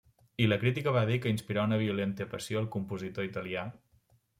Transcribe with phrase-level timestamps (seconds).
[0.45, 3.73] I la crítica va dir que inspirà una violenta passió al compositor italià.